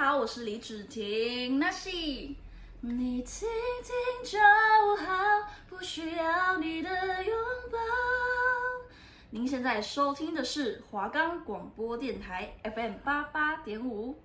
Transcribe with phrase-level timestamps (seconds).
[0.00, 1.58] 好，我是李芷婷。
[1.58, 3.46] 那是你听
[3.84, 4.38] 听就
[4.96, 6.88] 好，不需要你的
[7.22, 7.36] 拥
[7.70, 7.78] 抱。
[9.28, 14.18] 您现在收听的是华冈广播电台 FM 八八点五。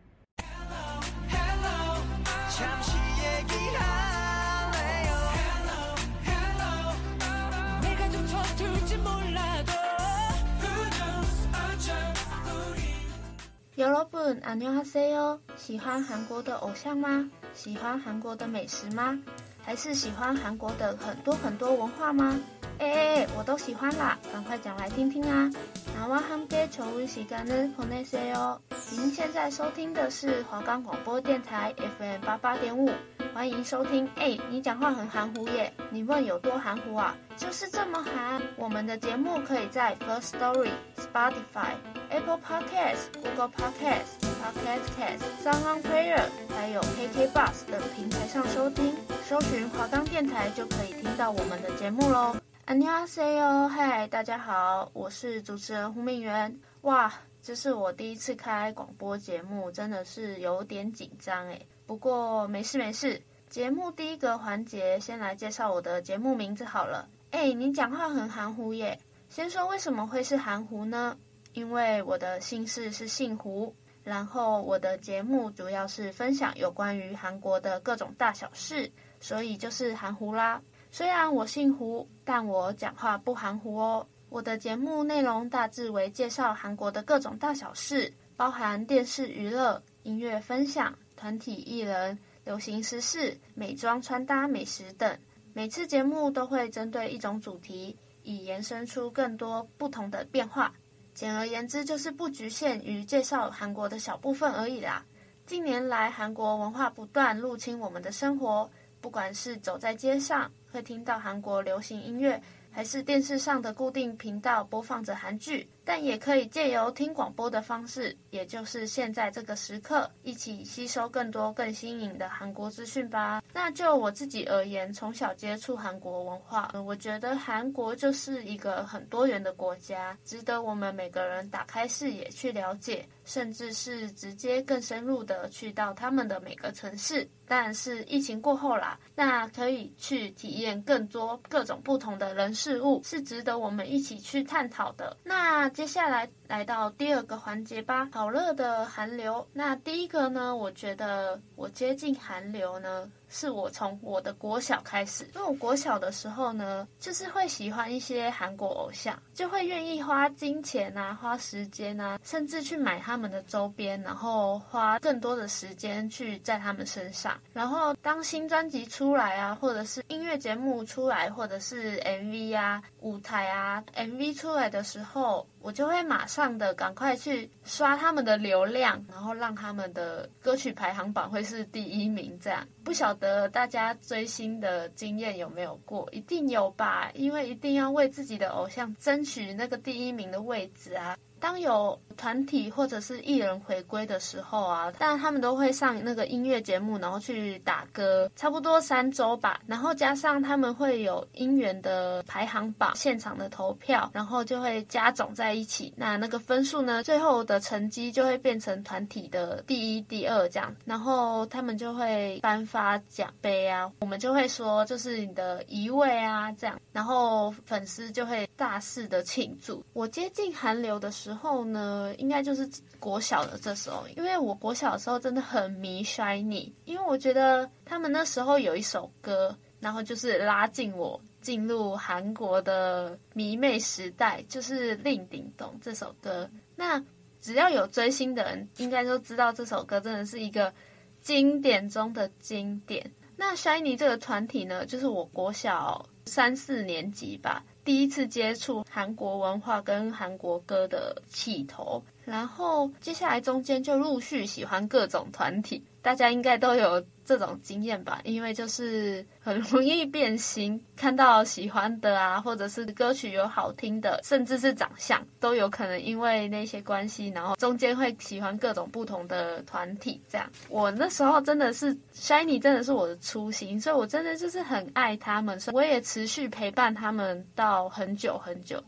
[13.85, 15.40] 여러분，안녕하세요。
[15.56, 17.30] 喜欢韩国的偶像吗？
[17.55, 19.19] 喜欢韩国的美食吗？
[19.64, 22.38] 还是喜欢韩国的很多很多文化吗？
[22.78, 24.16] 哎哎哎，我都喜欢啦！
[24.32, 25.50] 赶快讲来听听啊！
[25.98, 28.59] 나와함께좋은시간을보내세요。
[28.92, 32.91] 您现在收听的是华冈广播电台 FM 八八点五，
[33.34, 34.09] 欢迎收听。
[34.16, 35.74] 哎，你讲话很含糊耶！
[35.91, 37.14] 你问有多含糊啊？
[37.37, 38.41] 就是这么含。
[38.56, 52.36] 我们的节目可以在 First Story、Spotify。Apple Podcast、Google Podcast、Pocket Cast、SoundOnPlayer，还有 KK Bus 等平台上收听， 搜寻华冈电台就可以听到我们的节目喽。
[52.66, 56.58] 안녕하세요，嗨，大家好，我是主持人胡明媛。
[56.83, 61.66] 哇，这是我第一次开广播节目，真的是有点紧张诶。
[61.86, 67.08] 不过没事没事，节目第一个环节先来介绍我的节目名字好了。
[67.33, 69.00] 诶，你讲话很含糊耶。
[69.28, 71.16] 先说为什么会是含糊呢？
[71.53, 78.92] 因为我的姓氏是姓胡，然后我的节目主要是分享有关于韩国的各种大小事，
[79.26, 80.62] 所以就是含糊啦。
[80.92, 84.06] 虽然我姓胡，但我讲话不含糊哦。
[84.30, 95.18] 我的节目内容大致为介绍韩国的各种大小事，包含电视娱乐、音乐分享、团体艺人、流行时事、美妆穿搭、美食等。
[95.53, 100.72] 每次节目都会针对一种主题，以延伸出更多不同的变化。
[101.16, 105.03] 简而言之，就是不局限于介绍韩国的小部分而已啦。
[105.48, 108.70] 近年来，韩国文化不断入侵我们的生活，
[109.06, 112.42] 不管是走在街上，会听到韩国流行音乐。
[112.72, 123.41] 还是电视上的固定频道播放着韩剧，但也可以借由听广播的方式，也就是现在这个时刻，一起吸收更多更新颖的韩国资讯吧。
[123.53, 137.29] 那就我自己而言，从小接触韩国文化，我觉得韩国就是一个很多元的国家，值得我们每个人打开视野去了解，甚至是直接更深入的去到他们的每个城市。
[137.47, 145.16] 但是疫情过后啦，那可以去体验更多各种不同的人事物，是值得我们一起去探讨的。
[145.23, 149.47] 那接下来来到第二个环节吧，好热的韩流。
[149.53, 153.11] 那第一个呢，我觉得我接近韩流呢。
[153.28, 167.38] 是我从我的国小开始，因为我国小的时候呢，就是会喜欢一些韩国偶像，就会愿意花金钱啊，花时间啊，甚至去买他们的周边，然后花更多的时间去在他们身上。
[167.51, 182.38] 然后当新专辑出来啊，或者是音乐节目出来，或者是 MV 啊、舞台啊、MV 出来的时候，我就会马上上的赶快去刷他们的流量，然后让他们的歌曲排行榜会是第一名。
[182.41, 186.09] 这样不晓得大家追星的经验有没有过？
[186.12, 191.18] 一定有吧，因为一定要为自己的偶像争取那个第一名的位置啊。
[191.45, 199.59] 当有团体或者是艺人回归的时候啊，当然他们都会上那个音乐节目，然后去打歌，差不多三周吧。
[199.67, 205.94] 然后加上他们会有音源的排行榜、现场的投票，然后就会加总在一起。
[205.95, 210.75] 那那个分数呢，最后的成绩就会变成团体的第一、第二这样。
[210.84, 216.79] 然后他们就会颁发奖杯啊，我们就会说就是你的一位啊这样。
[216.91, 219.85] 然后粉丝就会大肆的庆祝。
[219.94, 222.68] 我接近韩流的时候后呢，应该就是
[223.00, 236.50] 国小的这时候，因为我国小的时候真的很迷 Shiny，因为我觉得他们那时候有一首歌，然后就是拉近我进入韩国的迷妹时代，就是《令叮咚》这首歌。
[236.75, 237.03] 那
[237.40, 240.73] 只要有追星的人，应该都知道这首歌真的是一个
[241.22, 243.11] 经典中的经典。
[243.37, 247.64] 那 Shiny 这个团体呢，就是我国小三四年级吧。
[247.85, 258.22] 第一次接触韩国文化跟韩国歌的起头，然后接下来中间就陆续喜欢各种团体，大家应该都有这种经验吧？
[258.24, 270.22] 因为就是很容易变心，看到喜欢的啊， 或者是歌曲有好听的，甚至是长相，都有可能因为那些关系，然后中间会喜欢各种不同的团体。
[270.30, 277.89] 这样，我那时候真的是 Shiny，真的是我的初心，所以我真的就是很爱他们，所以我也持续陪伴他们到。
[277.95, 278.83] 很久很久，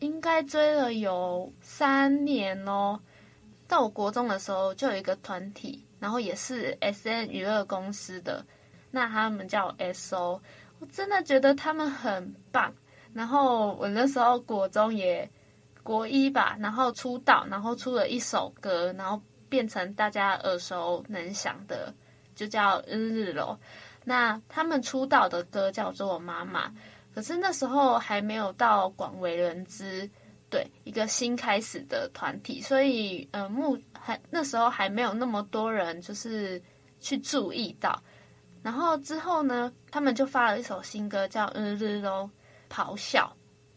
[0.00, 3.00] 应该追了有三年哦。
[3.66, 8.44] 到我国中的时候，就有一个团体，然后也是 S N 娱乐公司的，
[8.90, 10.40] 那他们叫 SO，
[10.80, 12.74] 我真的觉得他们很棒。
[13.14, 15.30] 然后我那时候国中也
[15.84, 21.94] 国一吧，然后出道，然后出了一首歌，然后变成大家耳熟能详的，
[22.34, 23.52] 就叫《日日楼》。
[24.04, 26.68] 那他们出道的歌叫做《妈妈》，
[27.14, 30.10] 可是那时候还没有到广为人知，
[30.52, 36.62] 对，一个新开始的团体，所以呃，目还那时候还没有那么多人就是
[37.00, 38.00] 去注意到。
[38.62, 42.24] 然后之后呢，他们就发了一首新歌叫《日日楼》。
[42.74, 43.30] 咆哮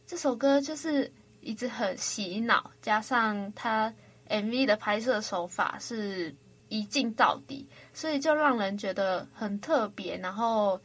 [0.05, 1.11] 这首歌就是
[1.41, 3.93] 一直很洗脑，加上他
[4.29, 6.33] MV 的拍摄手法是
[6.69, 10.17] 一镜到底，所以就让人觉得很特别。
[10.17, 10.79] 然后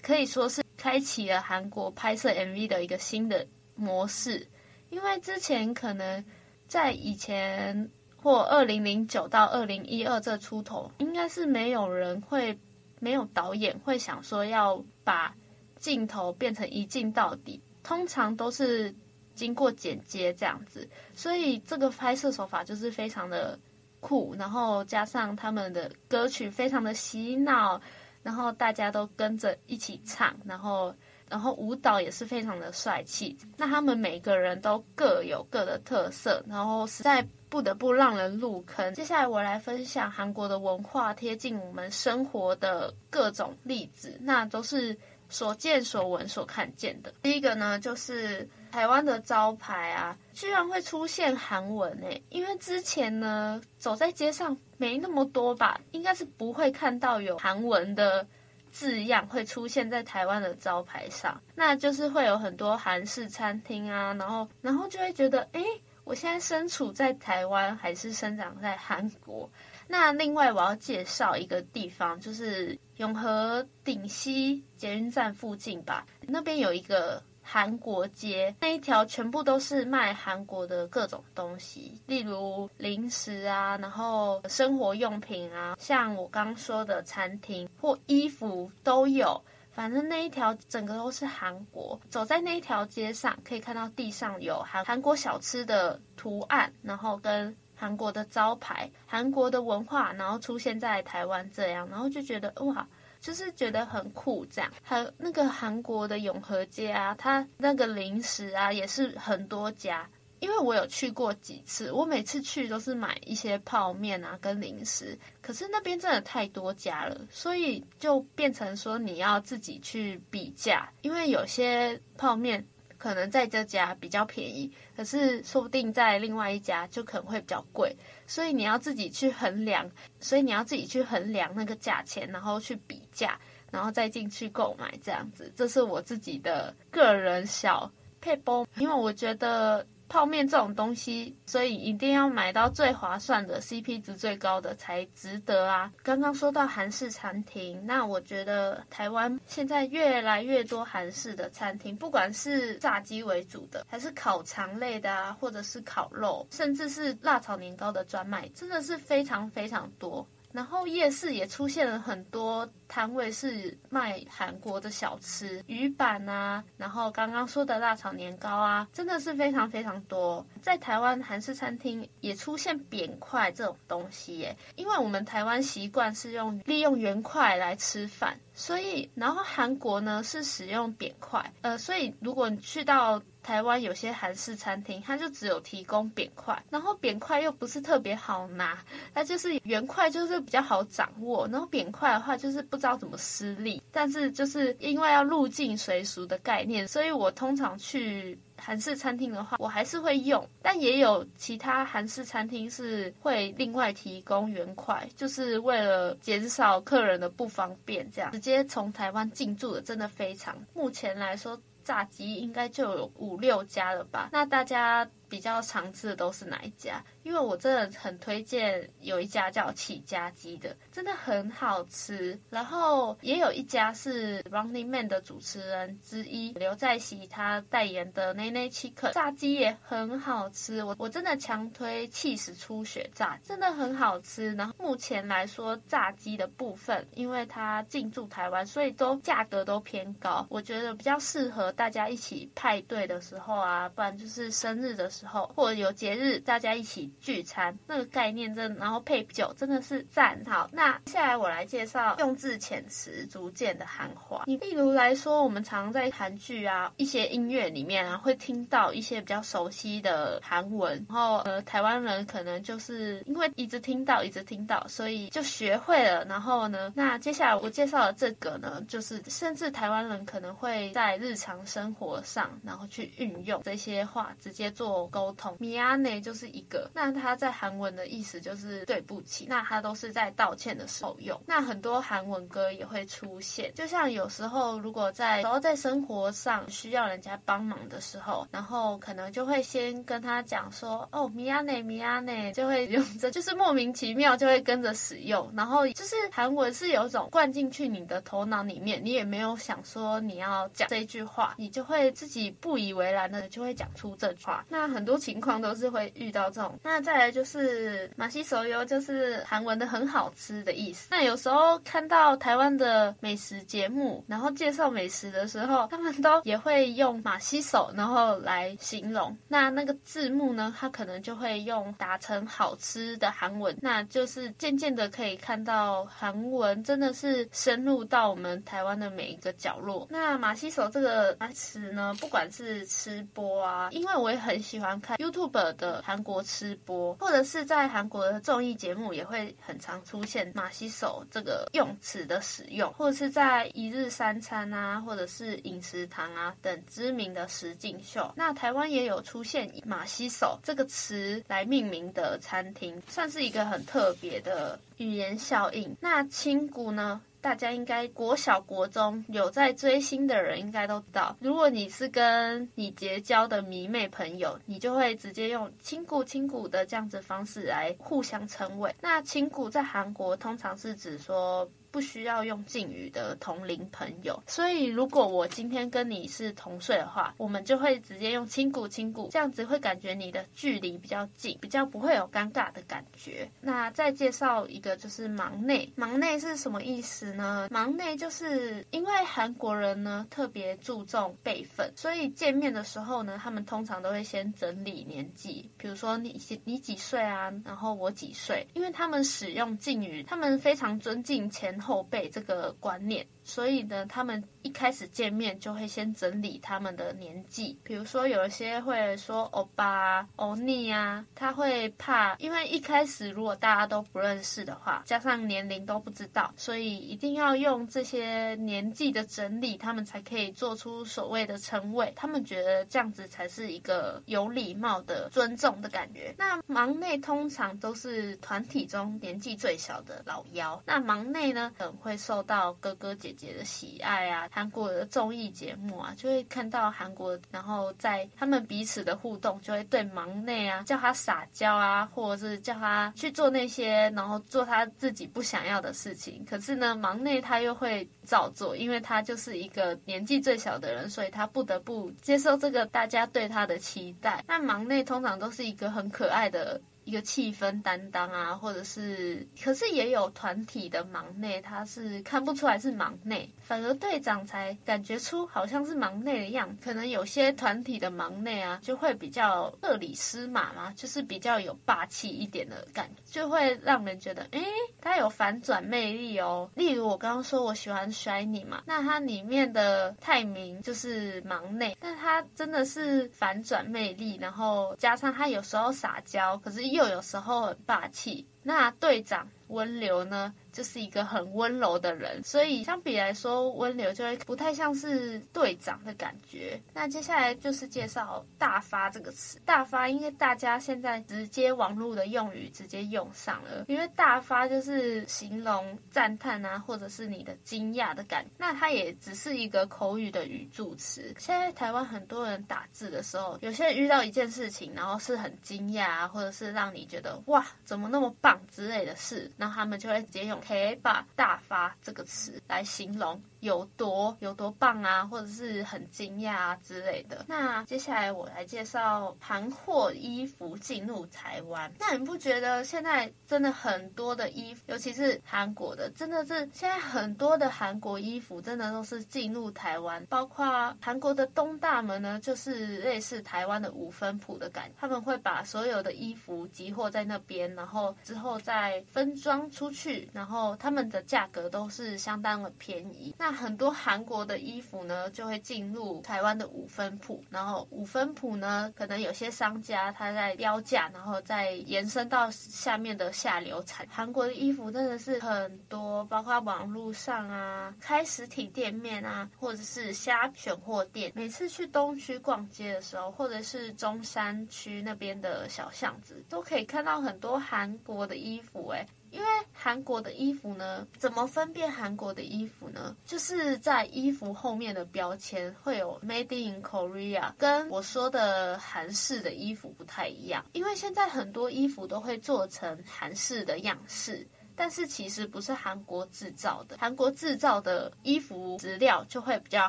[0.00, 3.44] 可以说是开启了韩国拍摄 MV 的一个新的
[3.74, 4.46] 模式，
[4.90, 6.24] 因为之前可能
[6.66, 7.90] 在以前
[8.22, 12.58] 或二零零九到二零一二这出头，应该是没有人会，
[13.00, 15.34] 没有导演会想说要把。
[15.80, 18.92] 镜头变成一镜到底，通常都是
[19.36, 23.56] 经过剪接这样子，所以这个拍摄手法就是非常的
[24.00, 27.80] 酷，然后加上他们的歌曲非常的洗脑，
[28.24, 30.92] 然后大家都跟着一起唱，然后
[31.30, 33.36] 然后舞蹈也是非常的帅气。
[33.56, 38.92] 那他们每个人都各有各的特色，然后实在不得不让人入坑。
[38.94, 44.96] 接下来我来分享韩国的文化贴近我们生活的各种例子，那都是。
[45.30, 58.26] 所见所闻所看见的，第一个呢，就是台湾的招牌啊，居然会出现韩文诶，因为之前呢，走在街上没那么多吧，应该是不会看到有韩文的
[58.70, 65.64] 字样会出现在台湾的招牌上，那就是会有很多韩式餐厅啊，然后然后就会觉得，诶，
[66.04, 69.50] 我现在身处在台湾还是生长在韩国？
[69.90, 76.04] 那另外我要介绍一个地方，就是永和顶溪捷运站附近吧。
[76.20, 89.42] 那边有一个韩国街，那一条全部都是卖韩国的各种东西，例如零食啊，然后生活用品啊，像我刚说的餐厅或衣服都有。
[89.72, 91.98] 反正那一条整个都是韩国。
[92.10, 97.56] 走在那一条街上，可以看到地上有韩韩国小吃的图案，然后跟。
[97.80, 102.84] 韩国的招牌，韩国的文化，然后出现在台湾这样，然后就觉得哇，
[103.20, 104.70] 就是觉得很酷这样。
[104.82, 110.08] 还有那个韩国的永和街啊，它那个零食啊也是很多家，
[110.40, 122.66] 因为我有去过几次，我每次去都是买一些泡面啊跟零食，可是那边真的太多家了，所以就变成说你要自己去比价，因为有些泡面。
[122.98, 127.96] 可能在这家比较便宜，可是说不定在另外一家就可能会比较贵，
[128.26, 129.90] 所以你要自己去衡量，
[130.20, 133.38] 所以你要自己去衡量那个价钱，然后去比价，
[133.70, 135.50] 然后再进去购买这样子。
[135.56, 137.90] 这是我自己的个人小
[138.20, 139.86] 配包，因为我觉得。
[140.08, 145.92] 泡面这种东西，所以一定要买到最划算的、CP 值最高的才值得啊！
[146.02, 160.26] 刚刚说到韩式餐厅，那我觉得台湾现在越来越多韩式的餐厅，不管是炸鸡为主的，还是烤肠类的啊，或者是烤肉，甚至是辣炒年糕的专卖，真的是非常非常多。
[160.52, 170.44] 然后夜市也出现了很多摊位是卖韩国的小吃，鱼板啊，然后刚刚说的辣炒年糕啊，真的是非常非常多。
[170.62, 183.22] 在台湾韩式餐厅也出现扁块这种东西耶，因为我们台湾习惯是用利用圆块来吃饭，所以然后韩国呢是使用扁块，呃，所以如果你去到。
[183.48, 188.78] 台湾有些韩式餐厅，它就只有提供扁块，然后扁块又不是特别好拿，
[189.14, 193.82] 它就是圆块就是比较好掌握，然后扁块的话就是不知道怎么施力。
[193.90, 210.54] 但是就是因为要入境随俗的概念，所以我通常去韩式餐厅的话，我还是会用，但也有其他韩式餐厅是会另外提供圆块，就是为了减少客人的不方便，这样直接从台湾进驻的真的非常。
[210.74, 211.58] 目前来说。
[211.88, 214.28] 炸鸡应该就有五六家了吧？
[214.30, 217.04] 那大家比较常吃的都是哪一家？
[217.22, 222.40] 因为我真的很推荐有一家叫起家鸡的，真的很好吃。
[222.50, 230.82] 然后也有一家是 Running Man 的主持人之一刘在熙他代言的 NeNe Chicken 炸鸡也很好吃。
[230.82, 234.54] 我我真的强推气死初雪炸，真的很好吃。
[234.54, 240.46] 然后目前来说炸鸡的部分，因为它进驻台湾，所以都价格都偏高。
[240.48, 250.40] 我觉得比较适合大家一起派对的时候啊，不然就是生日的时时候，或者有节日大家一起聚餐，那个概念真，然后配酒真的是赞。
[250.46, 254.44] 好，那接下来我来介绍用字遣词逐渐的韩化。
[254.46, 266.24] 你例如来说，我们常在韩剧啊、一些音乐里面啊，会听到一些比较熟悉的韩文，然后呃，台湾人可能就是因为一直听到，一直听到，所以就学会了。
[266.26, 275.56] 然后呢，那接下来我介绍的这个呢，就是甚至台湾人可能会在日常生活上，然后去运用这些话，直接做沟通。
[275.58, 281.40] 미안해就是一个，那它在韩文的意思就是对不起，那它都是在道歉的时候用。
[281.46, 295.50] 那很多韩文歌也会出现，就像有时候如果在然后在生活上需要人家帮忙的时候，然后可能就会先跟他讲说，哦，미안 해， 미안 해， 就会用着， 就是莫名其妙就会跟着使用。
[295.56, 304.64] 然后就是韩文是有种灌进去你的头脑里面，你也没有想说你要讲这句话，你就会自己不以为然的就会讲出这句话。
[304.68, 304.97] 那很。
[304.98, 306.76] 很多情况都是会遇到这种。
[306.82, 311.06] 那再来就是马西手游，就是韩文的很好吃的意思。
[311.12, 319.36] 那有时候看到台湾的美食节目，然后介绍美食的时候，他们都也会用马西手，然后来形容。
[319.46, 330.08] 那那个字幕呢，它可能就会用打成好吃的韩文，那就是渐渐的可以看到韩文真的是深入到我们台湾的每一个角落。
[330.10, 348.32] 那马西手这个词呢，不管是吃播啊，因为我也很喜欢看 YouTube 的韩国吃播，或者是在韩国的综艺节目也会很常出现马西手这个用词的使用，或者是在一日三餐啊，或者是饮食堂啊等知名的实境秀。
[348.36, 355.96] 那台湾也有出现以马西手这个词来命名的餐厅，算是一个很特别的语言效应。
[356.00, 357.20] 那清谷呢？
[357.40, 368.94] 大家应该国小国中有在追星的人应该都知道，如果你是跟你结交的迷妹朋友，你就会直接用亲骨亲骨的这样子方式来互相称谓。
[369.00, 371.68] 那亲骨在韩国通常是指说。
[371.90, 383.50] 不需要用敬语的同龄朋友，所以如果我今天跟你是同岁的话，我们就会直接用亲骨亲骨，这样子会感觉你的距离比较近，比较不会有尴尬的感觉。
[383.60, 387.68] 那再介绍一个就是忙内，忙内是什么意思呢？
[387.70, 403.26] 忙内就是因为韩国人呢特别注重辈分，所以见面的时候呢，他们通常都会先整理年纪，比如说你你几岁啊，然后我几岁，因为他们使用敬语，他们非常尊敬前后辈这个观念。
[403.48, 422.12] 所以呢，他们一开始见面就会先整理他们的年纪，比如说有一些会说欧巴、欧尼啊，他会怕，因为一开始如果大家都不认识的话，加上年龄都不知道，所以一定要用这些年纪的整理，他们才可以做出所谓的称谓。
[422.14, 426.34] 他们觉得这样子才是一个有礼貌的尊重的感觉。
[426.36, 446.44] 那忙内通常都是团体中年纪最小的老幺，那忙内呢，可能会受到哥哥姐姐姐的喜爱啊，韩国的综艺节目啊，就会看到韩国，然后在他们彼此的互动，就会对忙内啊叫他撒娇啊，或者是叫他去做那些，然后做他自己不想要的事情。
[446.44, 454.44] 可是呢，忙内他又会照做，因为他就是一个年纪最小的人，所以他不得不接受这个大家对他的期待。
[454.48, 456.80] 那忙内通常都是一个很可爱的。
[457.08, 466.76] 一个气氛担当啊，或者是，可是也有团体的忙内，他是看不出来是忙内，反而队长才感觉出好像是忙内的样。
[466.84, 474.62] 可能有些团体的忙内啊，就会比较克里斯玛嘛，就是比较有霸气一点的感觉，就会让人觉得，诶，
[475.00, 476.70] 他有反转魅力哦。
[476.74, 486.97] 例如我刚刚说我喜欢 SHINee 嘛，那他里面的泰明就是忙内，但他真的是反转魅力，然后加上他有时候撒娇，可是又。
[486.98, 490.52] 又有时候很霸气，那队长温流呢？
[490.70, 496.80] 就是一个很温柔的人，所以相比来说，温流就会不太像是队长的感觉。
[496.92, 508.46] 那接下来就是介绍“大发”这个词，“大发”因为大家现在直接网络的用语直接用上了，因为“大发”就是形容赞叹啊，或者是你的惊讶的感。
[508.56, 511.34] 那它也只是一个口语的语助词。
[511.38, 518.57] 现在台湾很多人打字的时候，有些人遇到一件事情，然后是很惊讶啊，或者是让你觉得哇，怎么那么棒？
[518.66, 523.42] 之类的事，那他们就会直接用 K 把大发这个词来形容。
[523.60, 527.44] 有多有多棒啊，或者是很惊讶啊之类的。
[527.48, 531.92] 那接下来我来介绍韩货衣服进入台湾。
[531.98, 544.94] 那你不觉得现在真的很多的衣服，尤其是韩国的，真的是现在很多的韩国衣服真的都是进入台湾，包括韩国的东大门呢，就是类似台湾的五分埔的感觉。
[545.00, 553.34] 他们会把所有的衣服集货在那边，然后之后后再分装出去，然后他们的价格都是相当的便宜。
[553.38, 564.06] 那很多韩国的衣服呢，就会进入台湾的五分铺，然后五分铺呢，可能有些商家他在标价，然后再延伸到下面的下流产。
[564.10, 571.30] 韩国的衣服真的是很多，包括网络上啊，开实体店面啊，或者是虾选货店。
[571.34, 579.04] 每次去东区逛街的时候，或者是中山区那边的小巷子，都可以看到很多韩国的衣服，哎。
[579.30, 583.14] 因为韩国的衣服呢，怎么分辨韩国的衣服呢？
[583.26, 590.64] 就是在衣服后面的标签会有 Made in Korea，跟我说的韩式的衣服不太一样。
[590.72, 594.48] 因为现在很多衣服都会做成韩式的样式。
[594.78, 599.88] 但是其实不是韩国制造的，韩国制造的衣服质料就会比较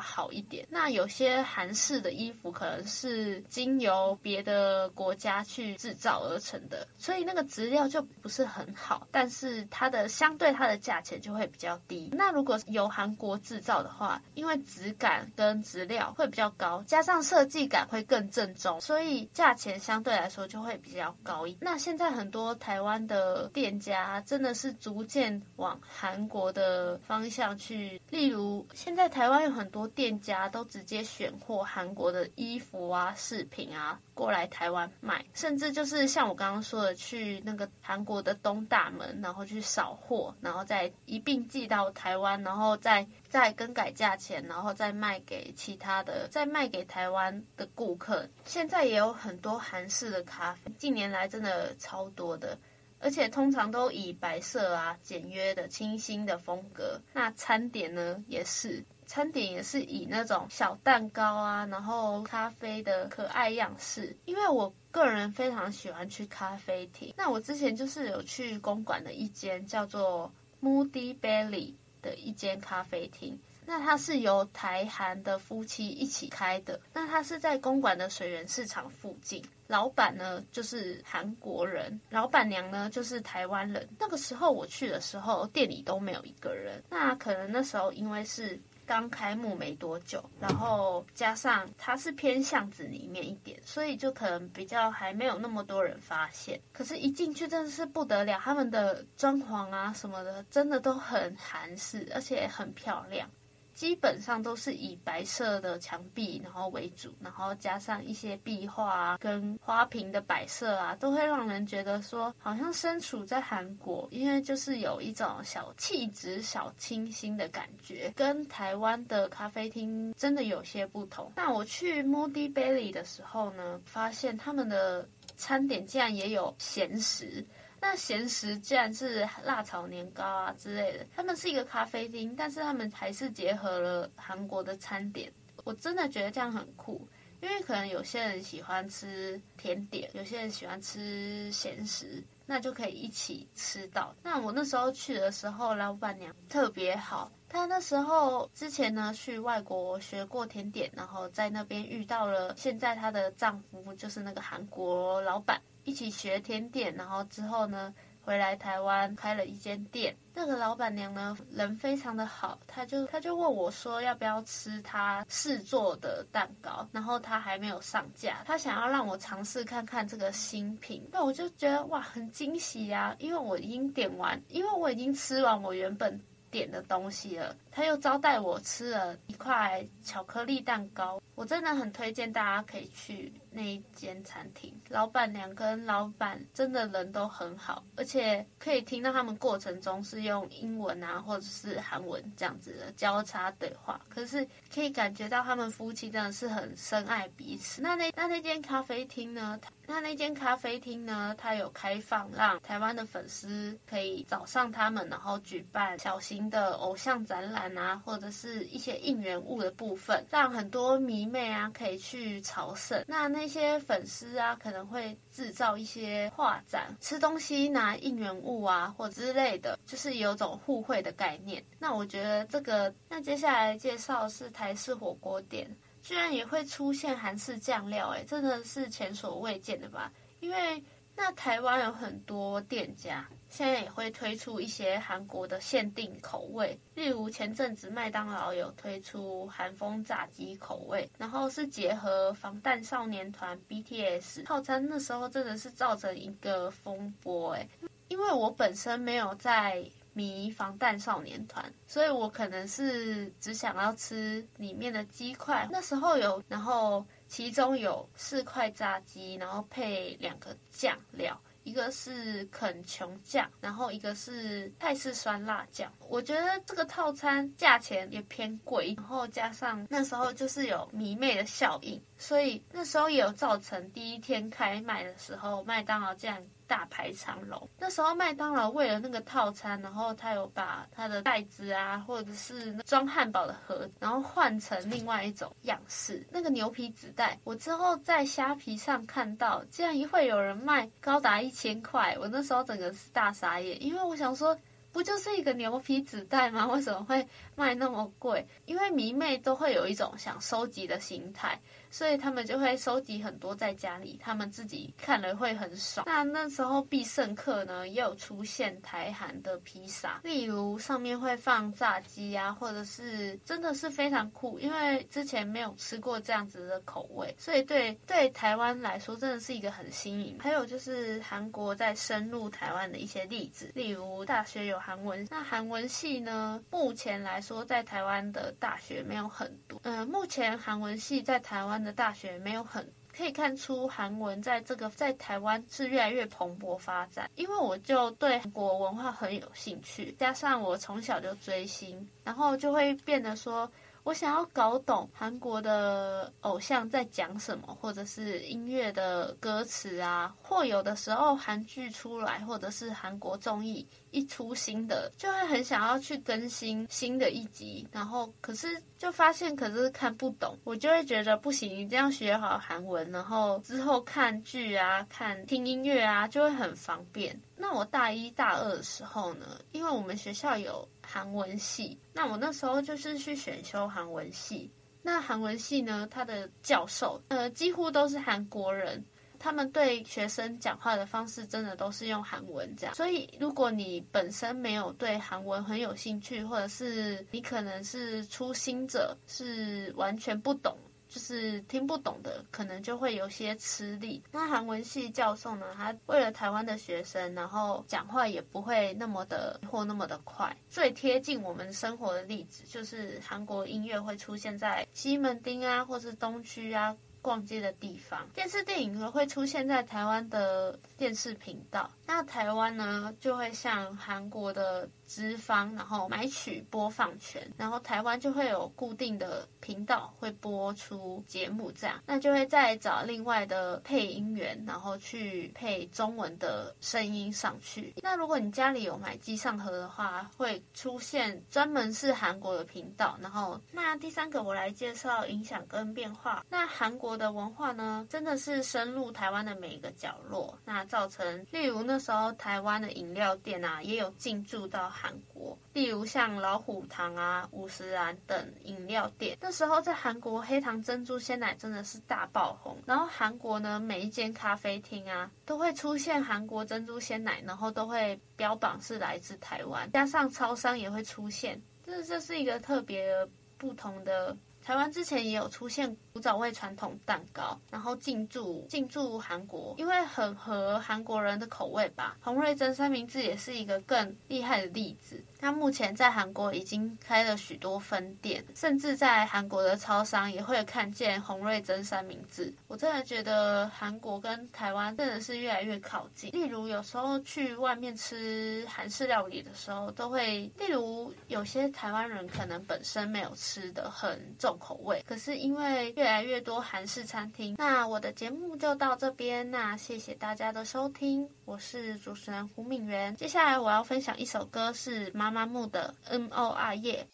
[0.00, 0.66] 好一点。
[0.68, 12.10] 那有些韩式的衣服可能是经由别的国家去制造而成的，所以那个质料就不是很好，但是它的相对它的价钱就会比较低。
[12.12, 21.56] 那如果由韩国制造的话，因为质感跟质料会比较高，加上设计感会更正宗，所以价钱相对来说就会比较高一。
[21.60, 24.74] 那现在很多台湾的店家真的是。
[24.80, 48.28] 逐渐往韩国的方向去，例如现在台湾有很多店家都直接选货韩国的衣服啊、饰品啊过来台湾卖，甚至就是像我刚刚说的，去那个韩国的东大门，然后去扫货，然后再一并寄到台湾，然后再再更改价钱，然后再卖给其他的，再卖给台湾的顾客。
[48.44, 52.58] 现在也有很多韩式的咖啡，近年来真的超多的。
[53.00, 57.00] 而且通常都以白色啊、简约的、清新的风格。
[57.12, 64.16] 那餐点呢，也是餐点也是以那种小蛋糕啊，然后咖啡的可爱样式。
[64.26, 67.14] 因为我个人非常喜欢去咖啡厅。
[67.16, 70.30] 那我之前就是有去公馆的一间叫做
[70.62, 73.40] Moody Belly 的一间咖啡厅。
[73.70, 76.80] 那它是由台韩的夫妻一起开的。
[76.92, 79.40] 那它是在公馆的水源市场附近。
[79.68, 83.88] 老板呢就是韩国人，老板娘呢就是台湾人。
[83.96, 86.82] 那个时候我去的时候，店里都没有一个人。
[86.90, 96.60] 那可能那时候因为是刚开幕没多久，然后加上它是偏巷子里面一点，所以就可能比较还没有那么多人发现。
[96.72, 103.30] 可是，一进去真的是不得了，他们的装潢啊什么的，真的都很韩式，而且很漂亮。
[103.74, 121.32] 基本上都是以白色的墙壁然后为主，然后加上一些壁画啊，跟花瓶的摆设啊，都会让人觉得说好像身处在韩国，因为就是有一种小气质、小清新的感觉，跟台湾的咖啡厅真的有些不同。
[121.36, 127.46] 那我去 Moody Belly 的时候呢，发现他们的餐点竟然也有咸食。
[127.80, 135.32] 那咸食竟然是辣炒年糕啊之类的，他们是一个咖啡厅，但是他们还是结合了韩国的餐点，
[135.64, 137.08] 我真的觉得这样很酷，
[137.40, 144.14] 因为可能有些人喜欢吃甜点，有些人喜欢吃咸食，那就可以一起吃到。
[144.22, 155.60] 那我那时候去的时候，老板娘特别好，她那时候之前呢去外国学过甜点，然后在那边遇到了现在她的丈夫，就是那个韩国老板。
[155.82, 160.14] 一起学甜点，然后之后呢，回来台湾开了一间店。
[160.34, 171.02] 那个老板娘呢，人非常的好，她就她就问我说要不要吃她试做的蛋糕，然后她还没有上架，她想要让我尝试看看这个新品。
[171.10, 177.56] 那我就觉得哇，很惊喜呀，因为我已经点完，因为我已经吃完我原本点的东西了。
[177.70, 184.74] 他又招待我吃了一块巧克力蛋糕，我真的很推荐大家可以去那一间餐厅。
[184.88, 194.00] 老板娘跟老板真的人都很好，而且可以听到他们过程中是用英文啊，或者是韩文这样子的交叉对话。
[194.08, 197.80] 可是可以感觉到他们夫妻真的是很深爱彼此。
[197.80, 199.58] 那那那那间咖啡厅呢？
[199.86, 201.34] 那那间咖啡厅呢？
[201.38, 207.59] 它有开放让台湾的粉丝可以找上他们，然后举办小型的偶像展览。
[207.76, 213.04] 啊，或者是一些应援物的部分，让很多迷妹啊可以去朝圣。
[213.08, 221.64] 那那些粉丝啊，可能会制造一些画展，吃东西拿应援物啊，或之类的，就是有种互惠的概念。
[221.78, 225.68] 那我觉得这个，那接下来介绍是台式火锅店，
[226.00, 230.12] 居然也会出现韩式酱料，哎，真的是前所未见的吧？
[230.40, 230.82] 因为
[231.16, 233.28] 那台湾有很多店家。
[233.50, 247.68] 现在也会推出一些韩国的限定口味，例如前阵子麦当劳有推出韩风炸鸡口味，然后是结合防弹少年团 BTS 套餐，那时候真的是造成一个风波诶，
[248.08, 261.40] 因为我本身没有在迷防弹少年团，所以我可能是只想要吃里面的鸡块，那时候有，然后其中有四块炸鸡，然后配两个酱料。
[261.62, 265.92] 一个是肯琼酱，然后一个是泰式酸辣酱。
[266.08, 276.42] 我觉得这个套餐价钱也偏贵，然后加上那时候就是有迷妹的效应，所以那时候也有造成第一天开卖的时候，麦当劳这样。
[276.70, 277.68] 大排长龙。
[277.80, 286.24] 那时候麦当劳为了那个套餐，然后他有把他的袋子啊，或者是装汉堡的盒，然后换成另外一种样式。
[286.30, 292.16] 那个牛皮纸袋，我之后在虾皮上看到，竟然一会有人卖高达一千块。
[292.20, 294.56] 我那时候整个是大傻眼，因为我想说，
[294.92, 296.68] 不就是一个牛皮纸袋吗？
[296.70, 298.46] 为什么会卖那么贵？
[298.64, 301.60] 因为迷妹都会有一种想收集的心态。
[301.90, 306.06] 所以他们就会收集很多在家里，他们自己看了会很爽。
[306.06, 320.38] 那那时候必胜客呢，也有出现台韩的披萨，例如上面会放炸鸡啊，或者是真的是非常酷，因为之前没有吃过这样子的口味，所以对对台湾来说真的是一个很新颖。
[320.38, 329.80] 还有就是韩国在深入台湾的一些例子，例如大学有韩文，那韩文系呢，目前来说在台湾的大学没有很多。
[329.84, 343.70] 嗯、目前韩文系在台湾的大学没有很可以看出韩文在这个在台湾是越来越蓬勃发展，因为我就对韩国文化很有兴趣，加上我从小就追星，然后就会变得说。
[344.02, 367.40] 我想要搞懂韩国的偶像在讲什么，或者是音乐的歌词啊，或有的时候韩剧出来，或者是韩国综艺一出新的，就会很想要去更新新的一集，然后可是就发现可是看不懂，我就会觉得不行，一定要学好韩文，然后之后看剧啊、看听音乐啊就会很方便。
[367.56, 370.88] 那我大一大二的时候呢，因为我们学校有。
[371.12, 374.70] 韩文系，那我那时候就是去选修韩文系。
[375.02, 379.04] 那韩文系呢，他的教授呃几乎都是韩国人，
[379.40, 382.94] 他们对学生讲话的方式真的都是用韩文这样。
[382.94, 390.76] 所以如果你本身没有对韩文很有兴趣，或者是你可能是初心者，是完全不懂。
[391.08, 394.22] 就是听不懂的，可能就会有些吃力。
[394.30, 400.56] 那韩文系教授呢，他为了台湾的学生，然后讲话也不会那么的或那么的快。
[400.68, 406.96] 最贴近我们生活的例子，就是韩国音乐会出现在西门町啊，或是东区啊。
[407.22, 411.90] 逛街的地方，电视电影呢会出现在台湾的电视频道。
[412.06, 427.92] 那台湾呢就会像韩国的资方，然后买取播放权，然后台湾就会有固定的频道会播出节目，这样那就会再找另外的配音员，然后去配中文的声音上去。
[428.00, 433.18] 那如果你家里有买机上盒的话，会出现专门是韩国的频道。
[433.20, 436.46] 然后那第三个我来介绍影响跟变化。
[436.48, 437.10] 那韩国。
[437.10, 449.38] 的文化呢，真的是深入台湾的每一个角落，那造成，例如那时候台湾的饮料店啊，也有进驻到韩国，例如像老虎堂啊、五十岚等饮料店。
[449.40, 464.36] 那时候在韩国，黑糖珍珠鲜奶真的是大爆红，然后韩国呢，每一间咖啡厅啊，都会出现韩国珍珠鲜奶，然后都会标榜是来自台湾，加上超商也会出现，这这是一个特别不同的。
[464.62, 472.16] 台湾之前也有出现古早味传统蛋糕，然后进驻进驻韩国，因为很合韩国人的口味吧。
[472.20, 475.22] 洪瑞珍三明治也是一个更厉害的例子。
[475.38, 482.52] 它目前在韩国已经开了许多分店，甚至在韩国的超商也会看见洪瑞珍三明治。
[482.68, 486.30] 我真的觉得韩国跟台湾真的是越来越靠近。
[486.32, 503.14] 例如有时候去外面吃韩式料理的时候，都会，例如有些台湾人可能本身没有吃的很重口味，可是因为越来越多韩式餐厅，那我的节目就到这边，那谢谢大家的收听，我是主持人胡敏媛。
[503.16, 505.30] 接下来我要分享一首歌是妈。
[505.30, 507.06] 妈木的 N O R 夜。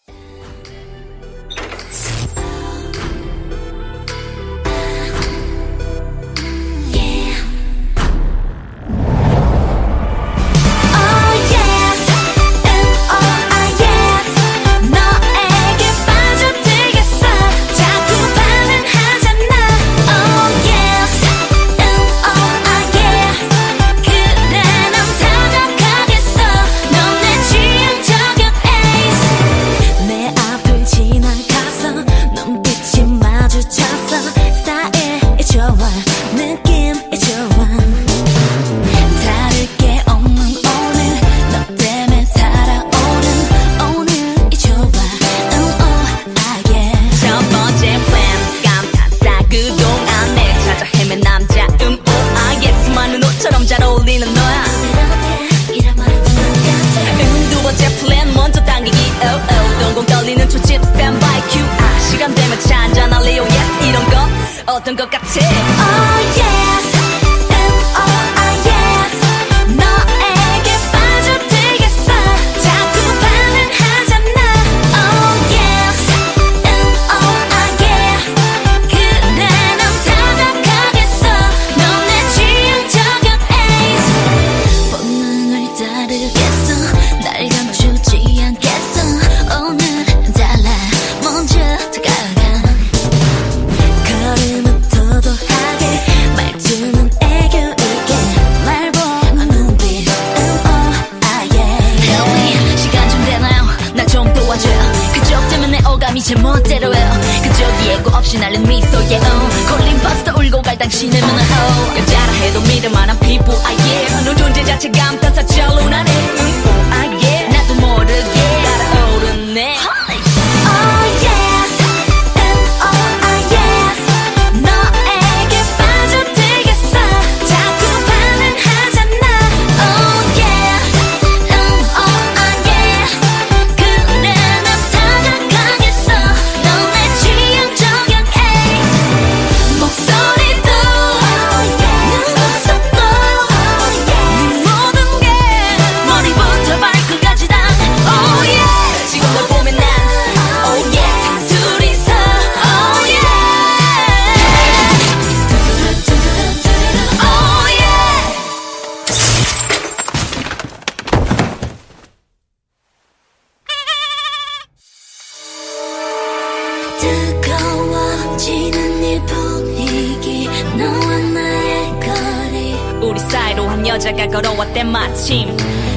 [173.16, 175.56] 우리 사이로 한 여자가 걸어왔대 마침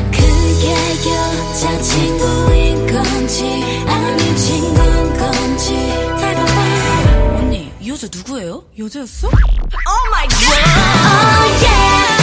[0.10, 0.72] 그게
[1.12, 5.76] 여자친구인 건지 아닌 친구인 건지
[6.18, 8.64] 다가와 언니 이 여자 누구예요?
[8.80, 9.28] 여자였어?
[9.28, 10.64] Oh my god!
[11.04, 12.19] Oh yeah!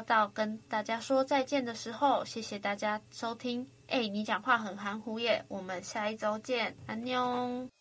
[0.00, 3.66] 到跟大家说再见的时候，谢谢大家收听。
[3.88, 5.44] 哎，你讲话很含糊耶。
[5.48, 7.70] 我们下一周见，安妞。